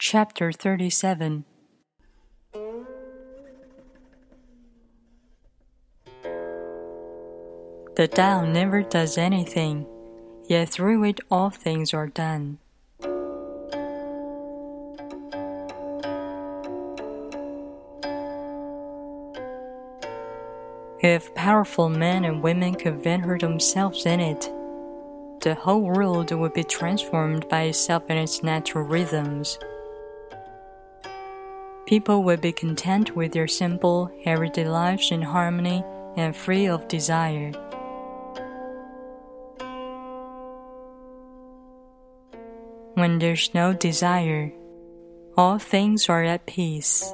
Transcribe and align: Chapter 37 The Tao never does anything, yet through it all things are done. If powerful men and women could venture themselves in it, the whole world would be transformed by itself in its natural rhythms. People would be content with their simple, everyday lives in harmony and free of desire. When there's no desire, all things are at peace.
Chapter 0.00 0.52
37 0.52 1.44
The 7.96 8.06
Tao 8.06 8.44
never 8.44 8.82
does 8.82 9.18
anything, 9.18 9.84
yet 10.46 10.68
through 10.68 11.02
it 11.02 11.18
all 11.32 11.50
things 11.50 11.92
are 11.92 12.06
done. 12.06 12.58
If 21.02 21.34
powerful 21.34 21.88
men 21.88 22.24
and 22.24 22.40
women 22.40 22.76
could 22.76 23.02
venture 23.02 23.36
themselves 23.36 24.06
in 24.06 24.20
it, 24.20 24.48
the 25.40 25.56
whole 25.56 25.82
world 25.82 26.30
would 26.30 26.52
be 26.52 26.62
transformed 26.62 27.48
by 27.48 27.62
itself 27.62 28.04
in 28.08 28.16
its 28.16 28.44
natural 28.44 28.84
rhythms. 28.84 29.58
People 31.88 32.22
would 32.24 32.42
be 32.42 32.52
content 32.52 33.16
with 33.16 33.32
their 33.32 33.48
simple, 33.48 34.12
everyday 34.26 34.68
lives 34.68 35.10
in 35.10 35.22
harmony 35.22 35.82
and 36.18 36.36
free 36.36 36.66
of 36.66 36.86
desire. 36.86 37.50
When 42.92 43.18
there's 43.18 43.54
no 43.54 43.72
desire, 43.72 44.52
all 45.34 45.58
things 45.58 46.10
are 46.10 46.24
at 46.24 46.44
peace. 46.44 47.10